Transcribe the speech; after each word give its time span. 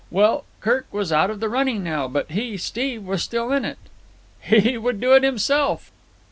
Well, 0.09 0.45
Kirk 0.61 0.87
was 0.91 1.11
out 1.11 1.29
of 1.29 1.39
the 1.39 1.47
running 1.47 1.83
now, 1.83 2.07
but 2.07 2.31
he, 2.31 2.57
Steve, 2.57 3.03
was 3.05 3.21
still 3.21 3.51
in 3.51 3.63
it. 3.63 3.77
He 4.39 4.75
would 4.75 4.99
do 4.99 5.13
it 5.13 5.21
himself. 5.21 5.91